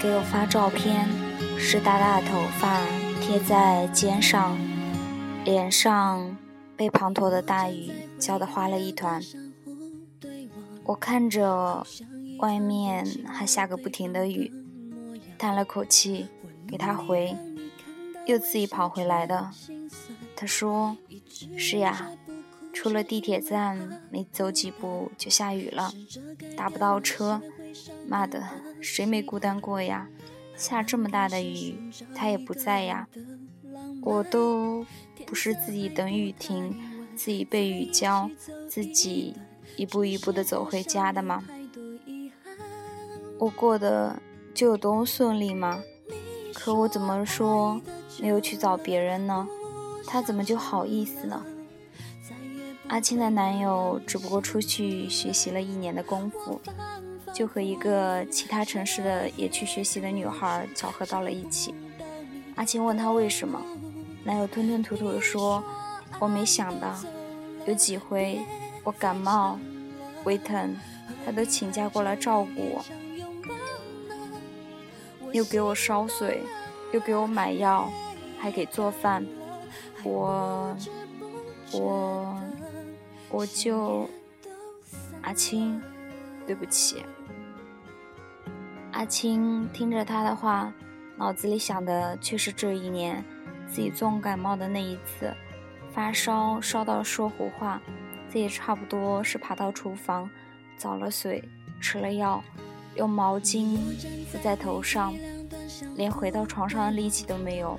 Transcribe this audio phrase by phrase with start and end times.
[0.00, 1.06] 给我发照片，
[1.58, 2.80] 湿哒哒的头发
[3.20, 4.56] 贴在肩上，
[5.44, 6.34] 脸上
[6.74, 9.20] 被滂沱的大雨浇得花了一团。
[10.84, 11.86] 我看着
[12.38, 14.50] 外面还下个不停的雨，
[15.36, 16.28] 叹了口气，
[16.66, 17.36] 给他回，
[18.24, 19.50] 又自己跑回来的。
[20.34, 20.96] 他说
[21.58, 22.08] ：“是呀。”
[22.88, 25.92] 出了地铁站，没走几步就下雨了，
[26.56, 27.42] 打不到车。
[28.06, 28.42] 妈的，
[28.80, 30.08] 谁没孤单过呀？
[30.56, 31.78] 下这么大的雨，
[32.14, 33.06] 他也不在呀。
[34.00, 34.86] 我都
[35.26, 36.74] 不是自己等雨停，
[37.14, 38.30] 自己被雨浇，
[38.66, 39.36] 自己
[39.76, 41.44] 一步一步的走回家的吗？
[43.38, 44.18] 我过得
[44.54, 45.82] 就有多顺利吗？
[46.54, 47.82] 可我怎么说
[48.18, 49.46] 没有去找别人呢？
[50.06, 51.44] 他怎么就好意思呢？
[52.88, 56.58] 阿青的男友只不过出去学习了一年的功夫，
[57.34, 61.74] 就和一个其他城市的也去学习的女孩巧合到了一起。
[62.56, 63.62] 阿青问他为什么，
[64.24, 65.62] 男友吞吞吐吐地说
[66.18, 66.96] ：“我没想到，
[67.66, 68.40] 有几回
[68.82, 69.58] 我感冒、
[70.24, 70.74] 胃疼，
[71.26, 72.84] 他都请假过来照顾我，
[75.32, 76.40] 又给我烧水，
[76.92, 77.88] 又给我买药，
[78.38, 79.26] 还给做饭。
[80.02, 80.74] 我，
[81.72, 82.34] 我。”
[83.30, 84.08] 我就
[85.22, 85.80] 阿青，
[86.46, 87.04] 对不起。
[88.92, 90.72] 阿青听着他的话，
[91.16, 93.22] 脑子里想的却是这一年
[93.68, 95.32] 自己重感冒的那一次，
[95.92, 97.80] 发烧烧到说胡话，
[98.28, 100.28] 自己差不多是爬到厨房
[100.78, 101.46] 找了水，
[101.80, 102.42] 吃了药，
[102.96, 103.76] 用毛巾
[104.26, 105.14] 敷在头上，
[105.94, 107.78] 连回到床上的力气都没有，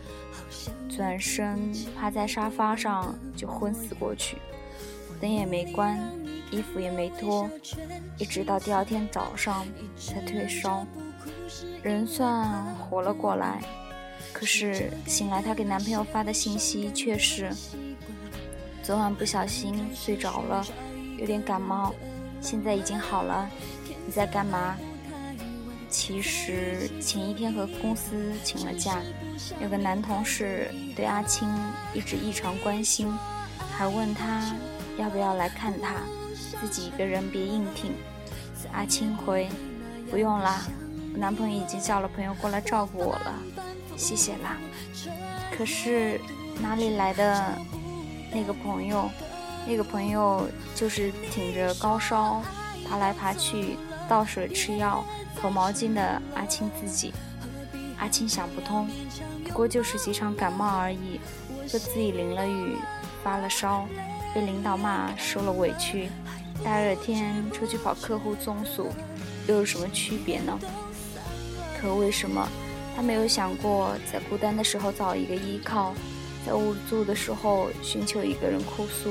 [0.87, 4.37] 转身趴在沙发上就昏死过去。
[5.19, 5.99] 灯也没关，
[6.51, 7.49] 衣服也没脱，
[8.17, 9.65] 一直到第二天早上
[9.97, 10.85] 才退烧，
[11.83, 13.61] 人算活了过来。
[14.31, 17.51] 可是醒来，她给男朋友发的信息却是：
[18.81, 20.65] 昨晚不小心睡着了，
[21.17, 21.93] 有点感冒，
[22.41, 23.49] 现在已经好了。
[24.05, 24.77] 你在干嘛？
[25.89, 29.01] 其实前一天和公司请了假，
[29.61, 31.49] 有个男同事对阿青
[31.93, 33.11] 一直异常关心，
[33.71, 34.55] 还问他。
[34.99, 35.95] 要不要来看他？
[36.61, 37.93] 自己一个人别硬挺。
[38.73, 39.47] 阿青回：
[40.11, 40.61] 不用啦，
[41.13, 43.33] 我男朋友已经叫了朋友过来照顾我了，
[43.95, 44.57] 谢谢啦。
[45.57, 46.19] 可是
[46.61, 47.57] 哪里来的
[48.31, 49.09] 那个朋友？
[49.67, 52.41] 那个朋友就是挺着高烧
[52.87, 53.77] 爬来爬去
[54.07, 55.03] 倒水吃药
[55.35, 57.13] 投毛巾的阿青自己。
[57.97, 58.89] 阿青想不通，
[59.45, 61.19] 不过就是几场感冒而已，
[61.67, 62.77] 就自己淋了雨
[63.23, 63.87] 发了烧。
[64.31, 66.07] 被领导骂，受了委屈，
[66.63, 68.91] 大热天出去跑客户综述，
[69.47, 70.55] 又有什么区别呢？
[71.81, 72.47] 可为什么
[72.95, 75.95] 他没有想过，在孤单的时候找一个依靠，
[76.45, 79.09] 在无助的时候寻求一个人哭诉，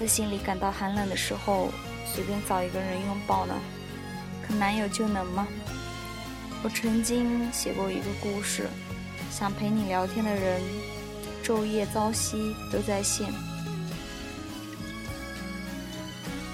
[0.00, 1.68] 在心里感到寒冷的时候
[2.04, 3.54] 随便找一个人拥抱呢？
[4.44, 5.46] 可男友就能吗？
[6.64, 8.66] 我曾经写过一个故事，
[9.30, 10.60] 想陪你聊天的人，
[11.48, 13.32] 昼夜朝夕都在线。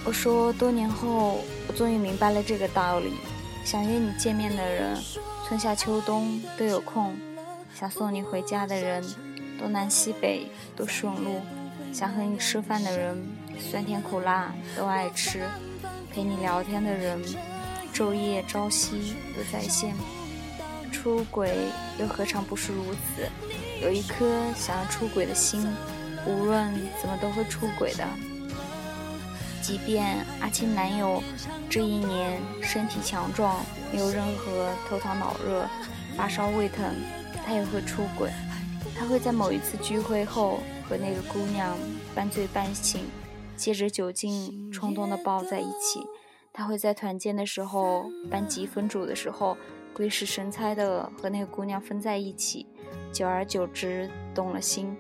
[0.05, 3.15] 我说，多年后，我终于明白了这个道理：
[3.65, 4.97] 想约你见面的人，
[5.49, 7.11] 春夏秋冬都有空；
[7.75, 9.03] 想送你回家的人，
[9.59, 10.47] 东南西北
[10.77, 11.41] 都顺路；
[11.93, 13.21] 想和你吃饭的人，
[13.59, 15.41] 酸甜苦辣都爱吃；
[16.13, 17.21] 陪你聊天的人，
[17.93, 19.93] 昼夜朝夕都在线。
[20.93, 21.53] 出轨
[21.99, 23.29] 又何尝不是如此？
[23.83, 25.67] 有一颗想要出轨的心，
[26.27, 28.07] 无论怎么都会出轨的。
[29.61, 31.23] 即便阿青男友
[31.71, 35.67] 这一年身体强壮，没有任何头疼脑热、
[36.17, 36.85] 发烧胃疼，
[37.45, 38.31] 他也会出轨。
[38.97, 41.77] 他会在某一次聚会后和那个姑娘
[42.15, 43.05] 半醉半醒，
[43.57, 46.01] 借着酒劲冲动的抱在一起。
[46.53, 49.57] 他会在团建的时候、班级分组的时候，
[49.93, 52.67] 鬼使神差的和那个姑娘分在一起，
[53.13, 54.97] 久而久之动了心。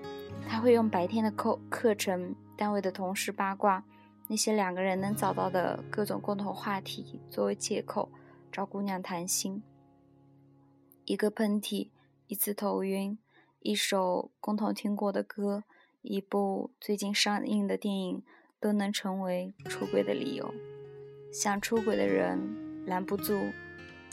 [0.49, 3.85] 他会用白天的课课程、单位的同事八卦。
[4.27, 8.11] 那些两个人能找到的各种共同话题作为借口
[8.51, 9.63] 找姑娘谈心，
[11.05, 11.91] 一个喷嚏，
[12.27, 13.19] 一次头晕，
[13.61, 15.65] 一首共同听过的歌，
[16.01, 18.23] 一部最近上映的电影，
[18.59, 20.55] 都能成为出轨的理由。
[21.31, 23.35] 想出轨的人拦不住，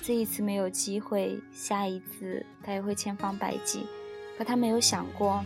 [0.02, 3.86] 这一次没有机会，下一次他也会千方百计。
[4.38, 5.44] 可他没有想过，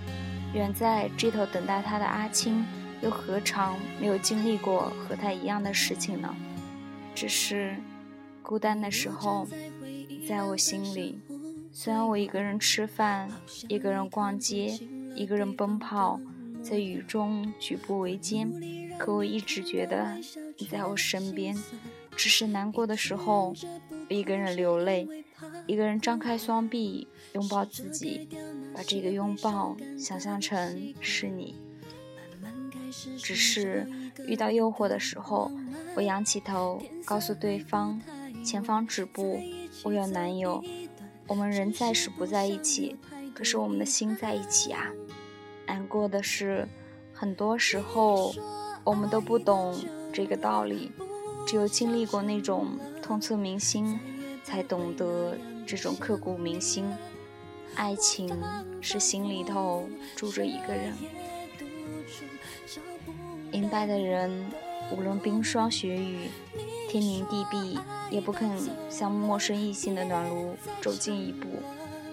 [0.54, 2.66] 远在这头等待他的阿青。
[3.02, 6.34] 又何尝没有经历过和他一样的事情呢？
[7.14, 7.76] 只是
[8.42, 9.46] 孤单的时候，
[10.28, 11.20] 在我心里。
[11.72, 13.30] 虽然我一个人吃饭，
[13.68, 14.80] 一个人逛街，
[15.14, 16.20] 一个人奔跑，
[16.64, 18.50] 在雨中举步维艰，
[18.98, 20.18] 可我一直觉得
[20.58, 21.56] 你在我身边。
[22.16, 23.54] 只是难过的时候，
[24.10, 25.08] 一个人流泪，
[25.66, 28.28] 一个人张开双臂拥抱自己，
[28.74, 31.56] 把这个拥抱想象成是你。
[33.18, 33.88] 只是
[34.28, 35.52] 遇到诱惑的时候，
[35.96, 38.00] 我仰起头，告诉对方：
[38.44, 39.42] 前方止步，
[39.84, 40.64] 我有男友。
[41.28, 42.96] 我们人暂时不在一起，
[43.34, 44.92] 可是我们的心在一起啊。
[45.66, 46.68] 难过的是，
[47.12, 48.34] 很多时候
[48.84, 49.76] 我们都不懂
[50.14, 50.92] 这个道理，
[51.46, 52.68] 只有经历过那种
[53.02, 54.00] 痛彻铭心，
[54.44, 56.92] 才懂得这种刻骨铭心。
[57.76, 58.42] 爱情
[58.82, 60.94] 是心里头住着一个人，
[63.52, 64.50] 明白的人，
[64.92, 66.30] 无论冰霜雪雨。
[66.88, 67.78] 天宁地闭，
[68.10, 68.50] 也不肯
[68.90, 71.48] 向陌生异性的暖炉走近一步。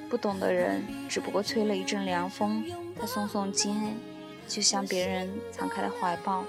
[0.09, 2.65] 不懂的人，只不过吹了一阵凉风，
[2.99, 3.97] 他耸耸肩，
[4.49, 6.45] 就像别人敞开的怀抱。